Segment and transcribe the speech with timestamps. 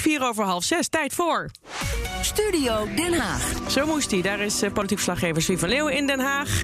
[0.00, 1.50] Vier over half zes, tijd voor.
[2.20, 3.42] Studio Den Haag.
[3.68, 4.22] Zo moest hij.
[4.22, 6.62] Daar is uh, politiek verslaggever Swie van Leeuwen in Den Haag.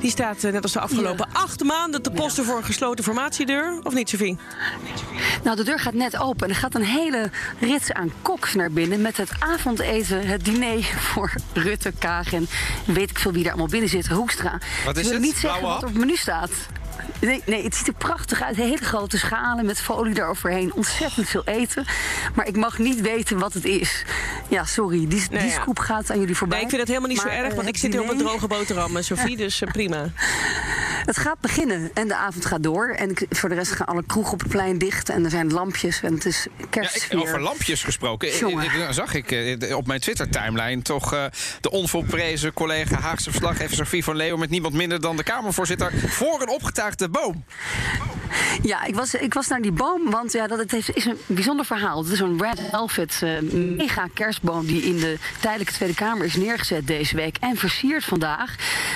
[0.00, 1.40] Die staat uh, net als de afgelopen ja.
[1.40, 2.48] acht maanden te posten ja.
[2.48, 3.80] voor een gesloten formatiedeur.
[3.82, 4.38] Of niet, Sofie?
[5.42, 6.48] Nou, de deur gaat net open.
[6.48, 9.00] Er gaat een hele rits aan koks naar binnen...
[9.00, 10.82] met het avondeten, het diner
[11.12, 12.48] voor Rutte, Kaag en
[12.84, 14.06] weet ik veel wie daar allemaal binnen zit.
[14.06, 14.58] Hoekstra.
[14.84, 15.22] Wat is Ik wil het?
[15.22, 16.50] niet zeggen Blauwe wat op het menu staat.
[17.26, 18.56] Nee, nee, het ziet er prachtig uit.
[18.56, 20.72] Hele grote schalen met folie eroverheen.
[20.72, 21.84] Ontzettend veel eten.
[22.34, 24.04] Maar ik mag niet weten wat het is.
[24.48, 24.98] Ja, sorry.
[24.98, 25.50] Die, die Nou ja.
[25.50, 26.56] scoop gaat aan jullie voorbij.
[26.56, 28.02] Nee, ik vind het helemaal niet Maar, zo erg, eh, want ik het zit hier
[28.02, 30.04] op een droge boterham, Sofie, dus eh, prima.
[31.04, 32.88] Het gaat beginnen en de avond gaat door.
[32.88, 35.08] En ik- voor de rest gaan alle kroegen op het plein dicht.
[35.08, 37.18] En er zijn lampjes en het is Ja, kerstsfeer.
[37.18, 38.36] ik, over lampjes gesproken.
[38.38, 38.64] Jongen.
[38.64, 41.24] ik- nou zag ik eh, op mijn Twitter-timeline toch eh,
[41.60, 44.38] de onvolprezen collega Haagse verslaggever Sofie van Leeuwen...
[44.38, 47.44] met niemand minder dan de Kamervoorzitter voor een opgetuigde boom.
[48.62, 51.18] Ja, ik was, ik was naar die boom, want ja, dat het heeft, is een
[51.26, 52.02] bijzonder verhaal.
[52.02, 53.40] Het is een Red Velvet eh,
[53.76, 57.36] mega kerstboom die in de tijdelijke Tweede Kamer is neergezet deze week.
[57.40, 58.54] En versierd vandaag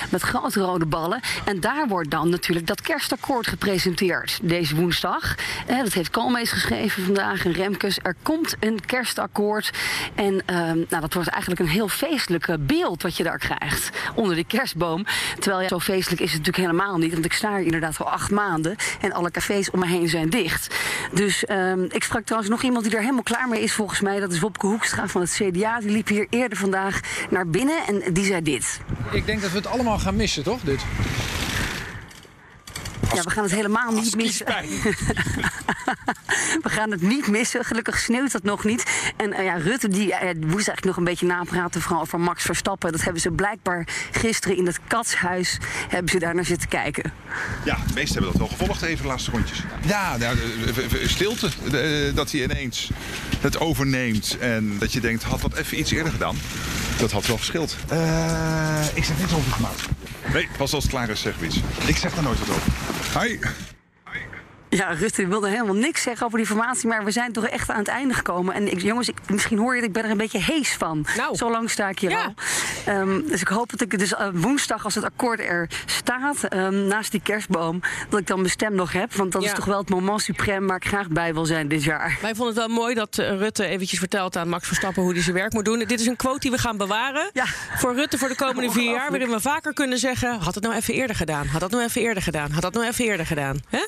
[0.09, 1.19] met grote rode ballen.
[1.45, 5.35] En daar wordt dan natuurlijk dat kerstakkoord gepresenteerd deze woensdag.
[5.67, 7.99] Eh, dat heeft Koolmees geschreven vandaag en Remkes.
[8.01, 9.71] Er komt een kerstakkoord.
[10.15, 13.89] En ehm, nou, dat wordt eigenlijk een heel feestelijk eh, beeld wat je daar krijgt
[14.15, 15.05] onder die kerstboom.
[15.39, 17.13] Terwijl ja, zo feestelijk is het natuurlijk helemaal niet.
[17.13, 18.75] Want ik sta hier inderdaad al acht maanden.
[19.01, 20.75] En alle cafés om me heen zijn dicht.
[21.13, 24.19] Dus ehm, ik sprak trouwens nog iemand die er helemaal klaar mee is volgens mij.
[24.19, 25.79] Dat is Wopke Hoekstra van het CDA.
[25.79, 26.99] Die liep hier eerder vandaag
[27.29, 28.79] naar binnen en die zei dit.
[29.11, 30.61] Ik denk dat we het allemaal gaan missen, toch?
[30.61, 30.79] Dit.
[33.19, 34.45] Ja, we gaan het helemaal niet missen.
[36.65, 37.65] we gaan het niet missen.
[37.65, 38.83] Gelukkig sneeuwt dat nog niet.
[39.17, 41.81] En eh, ja, Rutte die, eh, moest eigenlijk nog een beetje napraten.
[41.81, 42.91] Vooral over Max Verstappen.
[42.91, 45.57] Dat hebben ze blijkbaar gisteren in het katshuis...
[45.89, 47.13] hebben ze daar naar zitten kijken.
[47.63, 49.63] Ja, de meesten hebben dat wel gevolgd, even de laatste rondjes.
[49.85, 50.37] Ja, nou,
[51.05, 51.49] stilte.
[51.69, 52.89] de- dat hij ineens
[53.39, 54.37] het overneemt.
[54.39, 56.35] En dat je denkt, had wat even iets eerder gedaan.
[56.97, 57.75] Dat had wel geschild.
[57.87, 59.81] Eh, ik zeg niks over gemaakt.
[60.33, 61.57] Nee, pas als het klaar is, zeg ik iets.
[61.85, 62.71] Ik zeg daar nooit wat over.
[63.13, 63.39] Hi.
[64.69, 67.77] Ja, Rutte wilde helemaal niks zeggen over die formatie, maar we zijn toch echt aan
[67.77, 68.53] het einde gekomen.
[68.55, 71.05] En ik, jongens, ik, misschien hoor je het, ik ben er een beetje hees van.
[71.17, 71.35] Nou.
[71.35, 72.23] Zo lang sta ik hier Ja.
[72.23, 72.33] al.
[72.85, 76.87] Ehm, dus ik hoop dat ik dus eh, woensdag, als het akkoord er staat, ehm,
[76.87, 79.13] naast die kerstboom, dat ik dan mijn stem nog heb.
[79.13, 79.47] Want dat Ja.
[79.49, 82.17] is toch wel het moment suprême waar ik graag bij wil zijn dit jaar.
[82.21, 85.21] Wij vonden het wel mooi dat eh, Rutte eventjes vertelt aan Max Verstappen hoe hij
[85.21, 85.79] zijn werk moet doen.
[85.79, 87.45] Dit is een quote die we gaan bewaren Ja.
[87.77, 89.09] voor Rutte voor de komende vier jaar.
[89.09, 91.47] Waarin we vaker kunnen zeggen: had het nou even eerder gedaan?
[91.47, 92.51] Had dat nou even eerder gedaan?
[92.51, 93.59] Had dat nou even eerder gedaan?
[93.69, 93.85] Hè?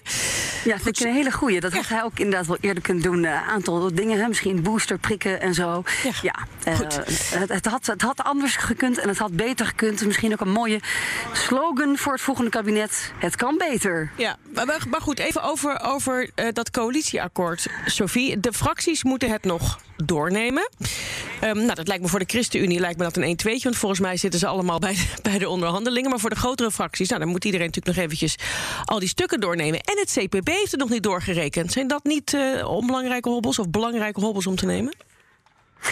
[0.64, 1.60] Ja, vind ik een hele goeie.
[1.60, 3.24] Dat had hij ook inderdaad wel eerder kunnen doen.
[3.24, 4.28] Een aantal dingen, hè?
[4.28, 5.84] misschien booster prikken en zo.
[6.22, 6.96] Ja, eh, goed.
[7.40, 10.06] het, het, had, het had anders gekund en het had beter gekund.
[10.06, 10.80] Misschien ook een mooie
[11.32, 13.12] slogan voor het volgende kabinet.
[13.20, 14.12] Het kan beter.
[14.18, 18.40] Ja, maar, maar- maar goed, even over, over eh, dat coalitieakkoord, Sophie.
[18.40, 20.70] De fracties moeten het nog doornemen.
[21.42, 23.64] Ehm, nou, dat lijkt me voor de ChristenUnie lijkt me dat een 1-2'tje.
[23.64, 26.10] Want volgens mij zitten ze allemaal bij de, bij de onderhandelingen.
[26.10, 28.36] Maar voor de grotere fracties, nou, dan moet iedereen natuurlijk nog eventjes
[28.86, 29.80] al die stukken doornemen.
[29.80, 31.72] En het CPB heeft het nog niet doorgerekend.
[31.72, 34.94] Zijn dat niet eh, onbelangrijke hobbels of belangrijke hobbels om te nemen?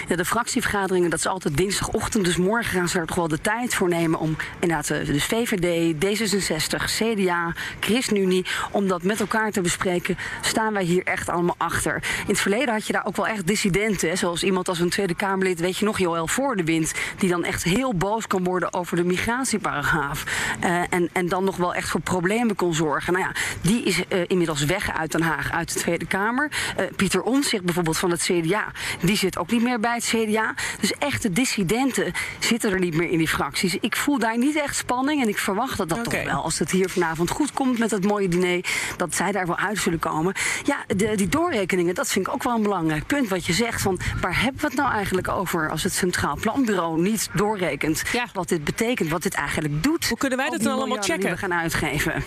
[0.08, 2.26] Ja, de fractievergaderingen, dat is altijd dinsdagochtend.
[2.26, 5.26] Dus morgen gaan ze er toch wel de tijd voor nemen om inderdaad eh, dus
[5.26, 10.18] VVD, D66, CDA, ChristenUnie, om dat met elkaar te bespreken.
[10.42, 11.96] Staan wij hier echt allemaal achter?
[11.96, 15.16] In het verleden had je daar ook wel echt dissidenten, zoals iemand als een Tweede
[15.16, 16.28] Kamerlid, weet je nog, Joël
[16.66, 20.24] wind, die dan echt heel boos kan worden over de migratieparagraaf.
[20.60, 23.14] Eh, en, en dan nog wel echt voor problemen kon zorgen.
[23.14, 26.52] Nou ja, die is eh, inmiddels weg uit Den Haag, uit de Tweede Kamer.
[26.78, 28.72] Eh, Pieter Omtzigt bijvoorbeeld van het CDA,
[29.02, 30.54] die zit ook niet meer bij het CDA.
[30.80, 33.78] Dus echte dissidenten zitten er niet meer in die fracties.
[33.82, 36.72] Ik voel daar niet echt spanning en ik verwacht dat dat toch wel, als het
[36.72, 38.66] hier vanavond goed komt met het mooie diner,
[38.98, 40.34] dat zij daar wel uit zullen komen.
[40.64, 43.82] Ja, de, die doorrekeningen, dat vind ik ook wel een belangrijk punt wat je zegt.
[43.82, 48.26] Van waar hebben we het nou eigenlijk over als het Centraal Planbureau niet doorrekent Ja.
[48.34, 50.08] wat dit betekent, wat dit eigenlijk doet?
[50.08, 51.30] Hoe kunnen wij dat dan allemaal die checken?
[51.30, 52.24] we gaan uitgeven.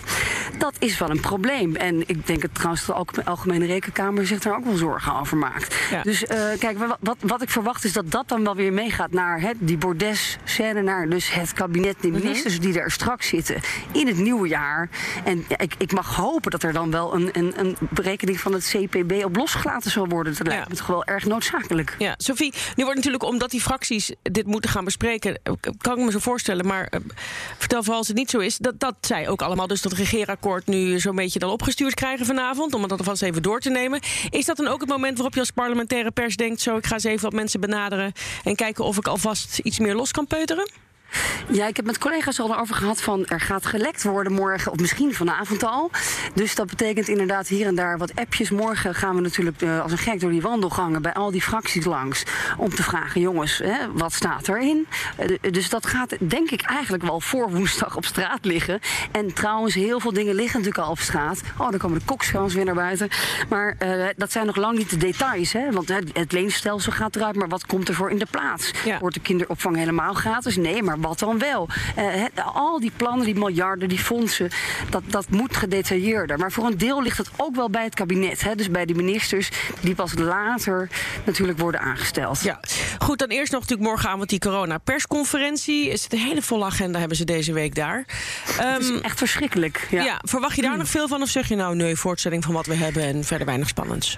[0.57, 1.75] Dat is wel een probleem.
[1.75, 5.37] En ik denk dat trouwens de Alge- Algemene Rekenkamer zich daar ook wel zorgen over
[5.37, 5.75] maakt.
[5.91, 6.01] Ja.
[6.01, 9.11] Dus eh, kijk, wat, wat, wat ik verwacht is dat dat dan wel weer meegaat
[9.11, 13.61] naar hè, die bordes-scène, naar dus het kabinet, de ministers die er straks zitten
[13.91, 14.89] in het nieuwe jaar.
[15.23, 18.53] En ja, ik, ik mag hopen dat er dan wel een, een, een berekening van
[18.53, 20.35] het CPB op losgelaten zal worden.
[20.37, 21.95] Dat lijkt me toch wel erg noodzakelijk.
[21.97, 26.05] Ja, Sophie, nu wordt natuurlijk omdat die fracties dit moeten gaan bespreken, eh, kan ik
[26.05, 26.99] me zo voorstellen, maar uh,
[27.57, 30.67] vertel vooral als het niet zo is, dat, dat zij ook allemaal dus dat regeerakkoord
[30.67, 33.99] nu zo'n beetje dan opgestuurd krijgen vanavond, om het alvast even door te nemen.
[34.29, 36.93] Is dat dan ook het moment waarop je als parlementaire pers denkt, zo ik ga
[36.93, 38.13] eens even mensen benaderen
[38.43, 40.71] en kijken of ik alvast iets meer los kan peuteren?
[41.51, 44.79] Ja, ik heb met collega's al erover gehad van er gaat gelekt worden morgen, of
[44.79, 45.91] misschien vanavond al.
[46.33, 48.49] Dus dat betekent inderdaad hier en daar wat appjes.
[48.49, 51.85] Morgen gaan we natuurlijk uh, als een gek door die wandelgangen bij al die fracties
[51.85, 52.23] langs.
[52.57, 54.87] Om te vragen, jongens, hè, wat staat erin?
[55.19, 58.79] Uh, dus dat gaat denk ik eigenlijk wel voor woensdag op straat liggen.
[59.11, 61.41] En trouwens, heel veel dingen liggen natuurlijk al op straat.
[61.57, 63.09] Oh, dan komen de kokschans weer naar buiten.
[63.49, 65.53] Maar uh, dat zijn nog lang niet de details.
[65.53, 65.71] Hè?
[65.71, 68.71] Want het leenstelsel gaat eruit, maar wat komt er voor in de plaats?
[68.85, 68.99] Ja.
[68.99, 70.55] Wordt de kinderopvang helemaal gratis?
[70.55, 71.67] Nee, maar wat dan wel?
[71.99, 72.23] Uh,
[72.53, 74.49] al die plannen, die miljarden, die fondsen,
[74.89, 76.37] dat, dat moet gedetailleerder.
[76.37, 78.43] Maar voor een deel ligt het ook wel bij het kabinet.
[78.43, 78.55] Hè?
[78.55, 79.49] Dus bij de ministers
[79.81, 80.89] die pas later
[81.23, 82.41] natuurlijk worden aangesteld.
[82.41, 82.59] Ja,
[82.99, 83.19] goed.
[83.19, 85.89] Dan eerst nog natuurlijk morgenavond die corona-persconferentie.
[85.89, 88.05] Is het een hele volle agenda hebben ze deze week daar.
[88.61, 89.87] Um, is echt verschrikkelijk.
[89.89, 90.03] Ja.
[90.03, 90.79] ja verwacht je daar hmm.
[90.79, 91.21] nog veel van?
[91.21, 94.17] Of zeg je nou nee, voortzetting van wat we hebben en verder weinig spannends?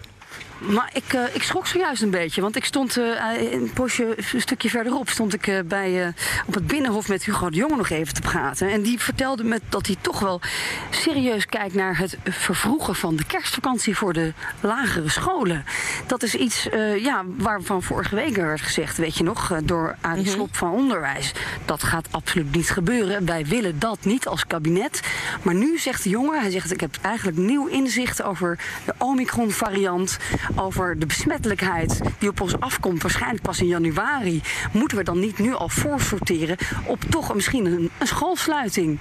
[0.59, 2.41] Maar ik, uh, ik schrok zojuist een beetje.
[2.41, 6.13] Want ik stond uh, een postje, een stukje verderop, stond ik uh, bij,
[6.45, 8.69] op het Binnenhof met Hugo de Jonge nog even te praten.
[8.69, 10.41] En die vertelde me dat hij toch wel
[10.89, 15.65] serieus kijkt naar het vervroegen van de kerstvakantie voor de lagere scholen.
[16.07, 16.67] Dat is iets
[16.97, 20.33] ja, waarvan vorige week werd gezegd, weet je nog, door Arie mm -hmm.
[20.33, 21.31] Slop van Onderwijs.
[21.65, 23.25] Dat gaat absoluut niet gebeuren.
[23.25, 25.01] Wij willen dat niet als kabinet.
[25.41, 29.51] Maar nu zegt de jongen, hij zegt ik heb eigenlijk nieuw inzicht over de Omicron
[29.51, 30.17] variant
[30.55, 35.39] over de besmettelijkheid die op ons afkomt, waarschijnlijk pas in januari, moeten we dan niet
[35.39, 38.99] nu al voorsorteren op toch misschien een, een schoolsluiting?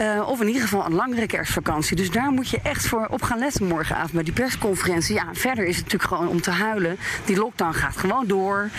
[0.00, 1.96] Uh, of in ieder geval een langere kerstvakantie.
[1.96, 5.14] Dus daar moet je echt voor op gaan letten morgenavond bij die persconferentie.
[5.14, 6.96] Ja, verder is het natuurlijk gewoon om te huilen.
[7.24, 8.70] Die lockdown gaat gewoon door.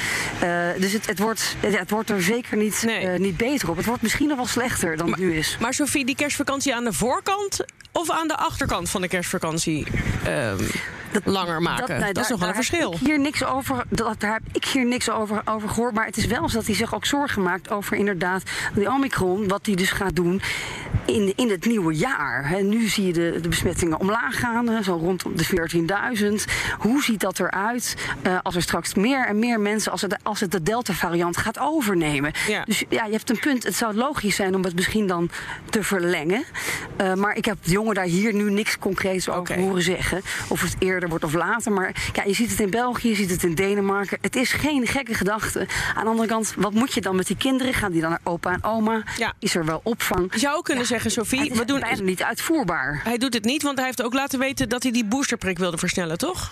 [0.43, 3.13] Uh, dus het, het, wordt, het, het, wordt er zeker niet, nee.
[3.13, 3.77] uh, niet beter op.
[3.77, 5.57] Het wordt misschien nog wel slechter dan maar, het nu is.
[5.59, 9.87] Maar Sophie, die kerstvakantie aan de voorkant of aan de achterkant van de kerstvakantie
[10.27, 10.67] um,
[11.23, 11.87] dat, langer maken?
[11.87, 12.95] Dat, nee, dat is nog wel een verschil.
[12.99, 15.93] Hier niks over, dat, daar heb ik hier niks over, over gehoord.
[15.93, 18.43] Maar het is wel zo dat hij zich ook zorgen maakt over inderdaad
[18.73, 19.47] die Omicron.
[19.47, 20.41] Wat hij dus gaat doen
[21.07, 22.49] in, in het nieuwe jaar.
[22.49, 25.45] He, nu zie je de, de besmettingen omlaag gaan, zo rond de
[26.47, 26.53] 14.000.
[26.77, 30.39] Hoe ziet dat eruit uh, als er straks meer en meer mensen, als het, als
[30.39, 32.31] het de Delta-variant gaat overnemen?
[32.47, 32.63] Ja.
[32.63, 33.63] Dus ja, je hebt een punt.
[33.63, 35.29] Het zou logisch zijn om het misschien dan
[35.69, 36.43] te verlengen.
[37.01, 39.57] Uh, maar ik heb de jongen daar hier nu niks concreets over okay.
[39.57, 40.21] horen zeggen.
[40.47, 41.71] Of het eerder wordt of later.
[41.71, 44.17] Maar ja, je ziet het in België, je ziet het in Denemarken.
[44.21, 45.67] Het is geen gekke gedachte.
[45.95, 47.73] Aan de andere kant, wat moet je dan met die kinderen?
[47.73, 49.03] Gaan die dan naar opa en oma?
[49.17, 49.33] Ja.
[49.39, 50.33] Is er wel opvang?
[50.33, 50.89] Je zou kunnen ja.
[50.89, 53.01] zeggen, Sophie, we doen bijna niet uitvoerbaar.
[53.03, 55.77] Hij doet het niet, want hij heeft ook laten weten dat hij die boosterprik wilde
[55.77, 56.51] versnellen, toch?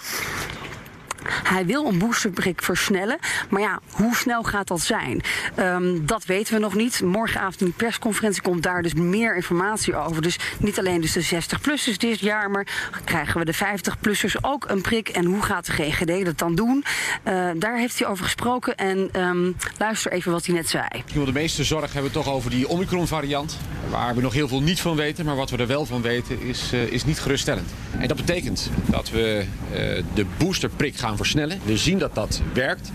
[1.44, 3.18] Hij wil een boosterprik versnellen.
[3.50, 5.22] Maar ja, hoe snel gaat dat zijn?
[5.60, 7.02] Um, dat weten we nog niet.
[7.02, 10.22] Morgenavond in de persconferentie komt daar dus meer informatie over.
[10.22, 12.68] Dus niet alleen dus de 60-plussers dit jaar, maar
[13.04, 15.10] krijgen we de 50-plussers ook een prik?
[15.10, 16.84] En hoe gaat de GGD dat dan doen?
[17.28, 18.76] Uh, daar heeft hij over gesproken.
[18.76, 20.86] En um, luister even wat hij net zei.
[21.26, 23.58] De meeste zorg hebben we toch over die Omicron-variant.
[23.90, 25.26] Waar we nog heel veel niet van weten.
[25.26, 27.70] Maar wat we er wel van weten is, uh, is niet geruststellend.
[27.98, 31.60] En dat betekent dat we uh, de boosterprik gaan versnellen.
[31.66, 32.92] We zien dat dat werkt.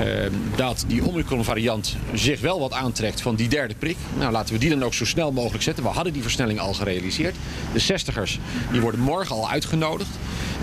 [0.00, 0.06] Uh,
[0.56, 3.96] dat die Omicron-variant zich wel wat aantrekt van die derde prik.
[4.18, 5.84] Nou, laten we die dan ook zo snel mogelijk zetten.
[5.84, 7.34] We hadden die versnelling al gerealiseerd.
[7.72, 8.40] De 60ers
[8.70, 10.10] die worden morgen al uitgenodigd.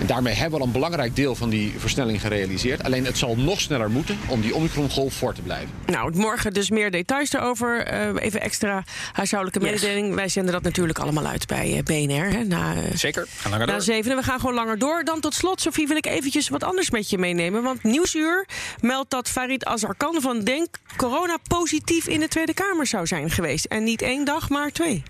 [0.00, 2.82] En daarmee hebben we al een belangrijk deel van die versnelling gerealiseerd.
[2.82, 5.68] Alleen het zal nog sneller moeten om die Omicron-golf voor te blijven.
[5.86, 7.92] Nou, morgen dus meer details daarover.
[7.92, 9.80] Uh, even extra huishoudelijke yes.
[9.80, 10.14] mededeling.
[10.14, 12.30] Wij zenden dat natuurlijk allemaal uit bij uh, BNR.
[12.30, 13.82] Hè, na, uh, Zeker, gaan langer na door.
[13.82, 14.16] zeven.
[14.16, 15.04] We gaan gewoon langer door.
[15.04, 17.62] Dan tot slot, Sofie, wil ik eventjes wat anders met je meenemen.
[17.62, 18.46] Want Nieuwsuur
[18.80, 23.64] meldt dat Farid Azarkan van Denk corona positief in de Tweede Kamer zou zijn geweest.
[23.64, 25.02] En niet één dag, maar twee.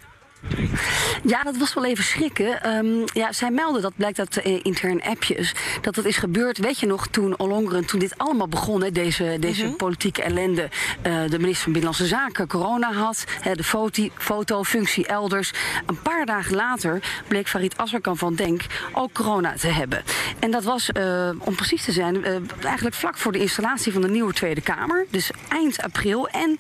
[1.24, 2.76] Ja, dat was wel even schrikken.
[2.76, 6.80] Um, ja, zij melden, dat blijkt uit uh, intern appjes, dat dat is gebeurd, weet
[6.80, 9.76] je nog, toen Ollongren, toen dit allemaal begon, hè, deze, deze -hmm.
[9.76, 15.52] politieke ellende, uh, de minister van Binnenlandse Zaken corona had, hè, de foto, fotofunctie elders.
[15.86, 20.02] Een paar dagen later bleek Farid Azarkan van Denk ook corona te hebben.
[20.38, 22.24] En dat was, uh, om precies te zijn,
[22.62, 25.06] eigenlijk vlak voor de installatie van de nieuwe Tweede Kamer.
[25.10, 26.58] Dus eind april en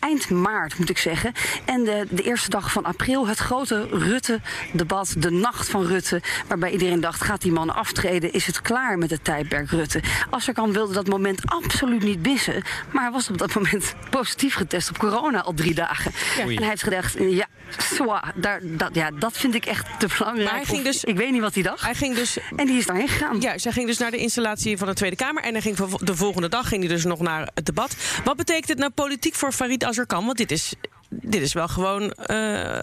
[0.00, 1.32] eind maart, moet ik zeggen.
[1.64, 6.22] En de, de eerste dag van april april het grote Rutte-debat, de nacht van Rutte.
[6.46, 8.32] Waarbij iedereen dacht: gaat die man aftreden?
[8.32, 10.00] Is het klaar met het tijdperk Rutte?
[10.30, 12.62] Asserkan wilde dat moment absoluut niet missen.
[12.92, 16.12] Maar hij was op dat moment positief getest op corona al drie dagen.
[16.38, 17.46] En hij heeft gedacht: ja,
[17.78, 20.48] zwa, daar, dat, ja, dat vind ik echt te belangrijk.
[20.48, 21.82] Maar hij ging Of- dus- ik weet niet wat hij dacht.
[21.82, 23.40] Hij ging dus En die is daarheen gegaan.
[23.40, 25.42] Ja, zij ging dus naar de installatie van de Tweede Kamer.
[25.42, 27.96] En hij ging de volgende dag ging hij dus nog naar het debat.
[28.24, 30.24] Wat betekent het nou politiek voor Farid Azarkan?
[30.24, 30.74] Want dit is,
[31.08, 32.78] dit is wel gewoon eh,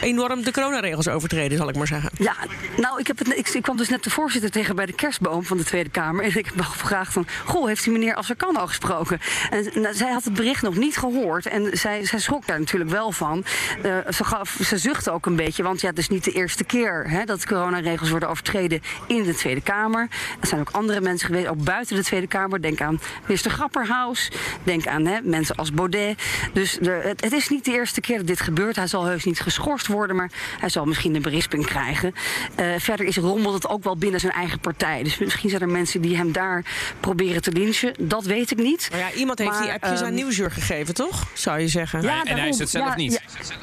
[0.00, 2.10] enorm de coronaregels overtreden, zal ik maar zeggen.
[2.18, 2.36] Ja,
[2.76, 5.56] nou, ik, heb het, ik, kwam dus net de voorzitter tegen bij de kerstboom van
[5.56, 6.24] de Tweede Kamer.
[6.24, 9.20] En ik heb gevraagd van, goh, heeft die meneer Asserkan al gesproken?
[9.50, 11.46] En nou, zij had het bericht nog niet gehoord.
[11.46, 13.44] En zij, zij schrok daar natuurlijk wel van.
[13.82, 16.64] Eh, ze, gaf, ze zuchtte ook een beetje, want ja, het is niet de eerste
[16.64, 17.10] keer...
[17.10, 20.08] Hè, dat coronaregels worden overtreden in de Tweede Kamer.
[20.40, 22.62] Er zijn ook andere mensen geweest, ook buiten de Tweede Kamer.
[22.62, 24.30] Denk aan minister Grapperhaus.
[24.62, 26.22] Denk aan hè, mensen als Baudet.
[26.52, 28.76] Dus het, het is niet de eerste keer dat dit gebeurt.
[28.76, 30.30] Hij zal heus niet geschorst worden, maar
[30.60, 32.14] hij zal misschien een berisping krijgen.
[32.54, 35.02] Eh, verder is rommelt het ook wel binnen zijn eigen partij.
[35.02, 36.64] Dus misschien zijn er mensen die hem daar
[37.00, 37.94] proberen te lynchen.
[37.98, 38.88] Dat weet ik niet.
[38.90, 41.26] Maar ja, iemand heeft Maar, die appjes aan ehm, Nieuwsuur gegeven, toch?
[41.32, 42.02] Zou je zeggen.
[42.02, 43.12] Ja, en hij is het zelf Ja, niet.
[43.12, 43.56] ja.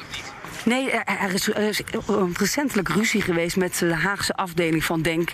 [0.66, 1.82] Nee, er, is, er
[2.32, 5.32] recentelijk ruzie geweest met de Haagse afdeling van Denk.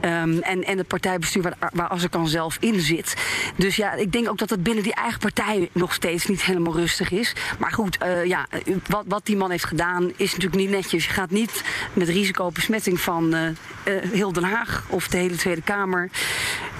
[0.00, 3.14] ehm, en, en het partijbestuur waar, waar Azarkan zelf in zit.
[3.56, 6.76] Dus ja, ik denk ook dat het binnen die eigen partij nog steeds niet helemaal
[6.76, 7.32] rustig is.
[7.58, 8.46] Maar goed, eh, ja,
[8.88, 11.04] wat, wat die man heeft gedaan is natuurlijk niet netjes.
[11.04, 11.62] Je gaat niet
[11.92, 16.10] met risico besmetting van eh, eh, heel Den Haag of de hele Tweede Kamer.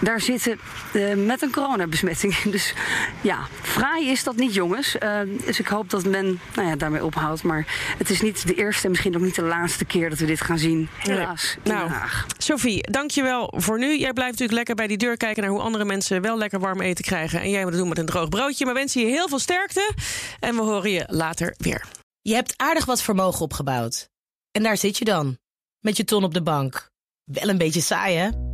[0.04, 0.58] Daar zitten
[0.92, 2.36] eh, met een coronabesmetting.
[2.54, 2.74] Dus
[3.20, 4.98] ja, fraai is dat niet, jongens.
[4.98, 7.42] Eh, dus ik hoop dat men nou ja, daarmee ophoudt.
[7.42, 7.66] Maar
[7.98, 10.40] het is niet de eerste en misschien ook niet de laatste keer dat we dit
[10.40, 10.88] gaan zien.
[10.96, 12.26] Helaas, in Nou, Den Haag.
[12.38, 13.98] Sophie, dankjewel voor nu.
[13.98, 16.80] Jij blijft natuurlijk lekker bij die deur kijken naar hoe andere mensen wel lekker warm
[16.80, 17.40] eten krijgen.
[17.40, 18.64] En jij moet het doen met een droog broodje.
[18.64, 19.94] Maar wensen je heel veel sterkte.
[20.40, 21.84] En we horen je later weer.
[22.20, 24.08] Je hebt aardig wat vermogen opgebouwd.
[24.50, 25.38] En daar zit je dan,
[25.80, 26.90] met je ton op de bank.
[27.24, 28.53] Wel een beetje saai, hè?